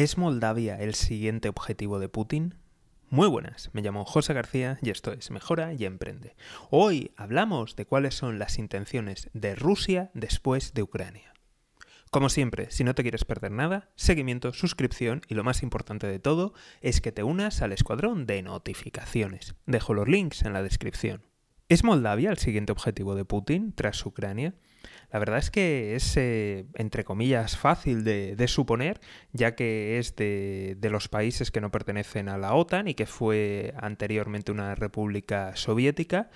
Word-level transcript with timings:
¿Es 0.00 0.16
Moldavia 0.16 0.80
el 0.80 0.94
siguiente 0.94 1.50
objetivo 1.50 1.98
de 1.98 2.08
Putin? 2.08 2.54
Muy 3.10 3.28
buenas, 3.28 3.68
me 3.74 3.82
llamo 3.82 4.06
José 4.06 4.32
García 4.32 4.78
y 4.80 4.88
esto 4.88 5.12
es 5.12 5.30
Mejora 5.30 5.74
y 5.74 5.84
Emprende. 5.84 6.36
Hoy 6.70 7.12
hablamos 7.18 7.76
de 7.76 7.84
cuáles 7.84 8.14
son 8.14 8.38
las 8.38 8.58
intenciones 8.58 9.28
de 9.34 9.54
Rusia 9.54 10.10
después 10.14 10.72
de 10.72 10.82
Ucrania. 10.82 11.34
Como 12.10 12.30
siempre, 12.30 12.70
si 12.70 12.82
no 12.82 12.94
te 12.94 13.02
quieres 13.02 13.26
perder 13.26 13.52
nada, 13.52 13.90
seguimiento, 13.94 14.54
suscripción 14.54 15.20
y 15.28 15.34
lo 15.34 15.44
más 15.44 15.62
importante 15.62 16.06
de 16.06 16.18
todo 16.18 16.54
es 16.80 17.02
que 17.02 17.12
te 17.12 17.22
unas 17.22 17.60
al 17.60 17.72
escuadrón 17.72 18.24
de 18.24 18.40
notificaciones. 18.40 19.54
Dejo 19.66 19.92
los 19.92 20.08
links 20.08 20.46
en 20.46 20.54
la 20.54 20.62
descripción. 20.62 21.29
¿Es 21.70 21.84
Moldavia 21.84 22.30
el 22.30 22.38
siguiente 22.38 22.72
objetivo 22.72 23.14
de 23.14 23.24
Putin 23.24 23.72
tras 23.72 24.04
Ucrania? 24.04 24.54
La 25.12 25.20
verdad 25.20 25.38
es 25.38 25.52
que 25.52 25.94
es, 25.94 26.16
eh, 26.16 26.66
entre 26.74 27.04
comillas, 27.04 27.56
fácil 27.56 28.02
de, 28.02 28.44
suponer, 28.48 29.00
ya 29.32 29.54
que 29.54 29.96
es 30.00 30.16
de, 30.16 30.76
los 30.90 31.06
países 31.06 31.52
que 31.52 31.60
no 31.60 31.70
pertenecen 31.70 32.28
a 32.28 32.38
la 32.38 32.54
OTAN 32.54 32.88
y 32.88 32.94
que 32.94 33.06
fue 33.06 33.72
anteriormente 33.76 34.50
una 34.50 34.74
república 34.74 35.54
soviética 35.54 36.28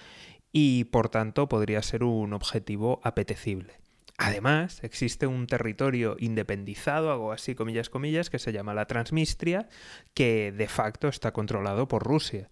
y 0.53 0.85
por 0.85 1.09
tanto 1.09 1.49
podría 1.49 1.83
ser 1.83 2.05
un 2.05 2.33
objetivo 2.33 3.01
apetecible. 3.03 3.81
Además, 4.19 4.85
existe 4.85 5.27
un 5.27 5.49
territorio 5.49 6.15
independizado, 6.21 7.11
algo 7.11 7.33
así 7.33 7.57
comillas 7.57 7.91
comillas, 7.91 8.31
que 8.31 8.39
se 8.39 8.53
llama 8.53 8.73
la 8.73 8.87
Transnistria, 8.87 9.69
que 10.15 10.53
de 10.53 10.69
facto 10.69 11.09
está 11.09 11.33
controlado 11.33 11.89
por 11.89 12.05
Rusia. 12.05 12.51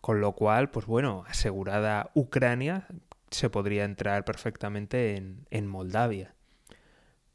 Con 0.00 0.20
lo 0.20 0.32
cual, 0.32 0.70
pues 0.70 0.86
bueno, 0.86 1.24
asegurada 1.28 2.10
Ucrania, 2.14 2.86
se 3.30 3.50
podría 3.50 3.84
entrar 3.84 4.24
perfectamente 4.24 5.16
en, 5.50 5.66
Moldavia. 5.66 6.34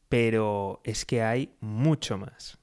Pero 0.10 0.82
es 0.84 1.06
que 1.06 1.24
hay 1.24 1.54
mucho 1.62 2.18
más. 2.18 2.58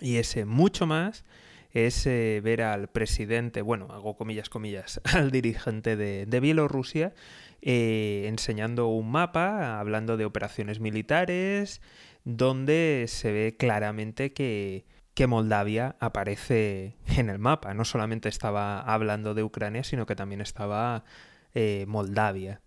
Y 0.00 0.16
ese 0.16 0.44
mucho 0.44 0.86
más 0.86 1.24
es 1.70 2.06
eh, 2.06 2.40
ver 2.42 2.62
al 2.62 2.88
presidente, 2.88 3.62
bueno, 3.62 3.88
hago 3.90 4.16
comillas, 4.16 4.48
comillas, 4.48 5.00
al 5.12 5.30
dirigente 5.30 5.96
de, 5.96 6.40
Bielorrusia 6.40 7.14
eh, 7.62 8.24
enseñando 8.28 8.88
un 8.88 9.10
mapa, 9.10 9.80
hablando 9.80 10.16
de 10.16 10.24
operaciones 10.24 10.80
militares, 10.80 11.80
donde 12.24 13.06
se 13.08 13.32
ve 13.32 13.56
claramente 13.58 14.32
que, 14.32 14.84
que 15.14 15.26
Moldavia 15.26 15.96
aparece 16.00 16.96
en 17.06 17.30
el 17.30 17.38
mapa. 17.38 17.72
No 17.74 17.84
solamente 17.84 18.28
estaba 18.28 18.80
hablando 18.80 19.34
de 19.34 19.42
Ucrania, 19.42 19.84
sino 19.84 20.06
que 20.06 20.16
también 20.16 20.40
estaba 20.40 21.04
eh, 21.54 21.84
Moldavia. 21.88 22.60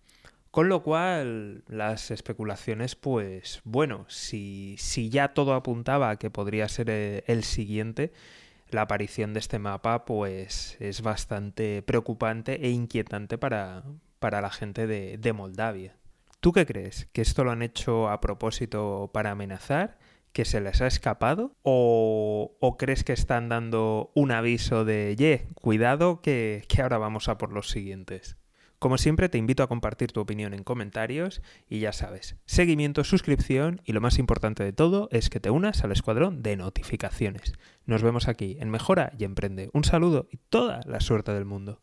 Con 0.50 0.70
lo 0.70 0.82
cual, 0.82 1.62
las 1.68 2.10
especulaciones, 2.10 2.96
pues 2.96 3.60
bueno, 3.64 4.06
si, 4.08 4.76
si, 4.78 5.10
ya 5.10 5.34
todo 5.34 5.52
apuntaba 5.52 6.10
a 6.10 6.16
que 6.16 6.30
podría 6.30 6.68
ser 6.68 6.88
eh, 6.88 7.22
el 7.26 7.44
siguiente, 7.44 8.12
la 8.70 8.82
aparición 8.82 9.34
de 9.34 9.40
este 9.40 9.58
mapa, 9.58 10.06
pues 10.06 10.78
es 10.80 11.02
bastante 11.02 11.82
preocupante 11.82 12.64
e 12.66 12.70
inquietante 12.70 13.36
para, 13.36 13.84
para 14.18 14.40
la 14.40 14.50
gente 14.50 14.86
de, 14.86 15.18
de 15.18 15.32
Moldavia. 15.34 15.96
¿Tú 16.40 16.52
qué 16.52 16.64
crees? 16.64 17.08
¿Que 17.12 17.20
esto 17.20 17.44
lo 17.44 17.50
han 17.50 17.62
hecho 17.62 18.08
a 18.08 18.20
propósito 18.20 19.10
para 19.12 19.32
amenazar? 19.32 19.98
¿Que 20.32 20.44
se 20.44 20.60
les 20.60 20.80
ha 20.80 20.86
escapado? 20.86 21.56
¿O, 21.62 22.56
o 22.60 22.76
crees 22.76 23.04
que 23.04 23.12
están 23.12 23.48
dando 23.48 24.12
un 24.14 24.30
aviso 24.30 24.84
de, 24.84 25.16
ye, 25.16 25.48
cuidado 25.54 26.20
que, 26.20 26.64
que 26.68 26.82
ahora 26.82 26.98
vamos 26.98 27.28
a 27.28 27.38
por 27.38 27.52
los 27.52 27.70
siguientes? 27.70 28.36
Como 28.78 28.96
siempre, 28.96 29.28
te 29.28 29.38
invito 29.38 29.64
a 29.64 29.66
compartir 29.66 30.12
tu 30.12 30.20
opinión 30.20 30.54
en 30.54 30.62
comentarios 30.62 31.42
y 31.68 31.80
ya 31.80 31.92
sabes, 31.92 32.36
seguimiento, 32.46 33.02
suscripción 33.02 33.80
y 33.84 33.92
lo 33.92 34.00
más 34.00 34.20
importante 34.20 34.62
de 34.62 34.72
todo 34.72 35.08
es 35.10 35.30
que 35.30 35.40
te 35.40 35.50
unas 35.50 35.82
al 35.82 35.90
escuadrón 35.90 36.44
de 36.44 36.56
notificaciones. 36.56 37.54
Nos 37.86 38.04
vemos 38.04 38.28
aquí 38.28 38.56
en 38.60 38.70
Mejora 38.70 39.12
y 39.18 39.24
Emprende. 39.24 39.68
Un 39.72 39.82
saludo 39.82 40.28
y 40.30 40.36
toda 40.48 40.80
la 40.86 41.00
suerte 41.00 41.32
del 41.32 41.44
mundo. 41.44 41.80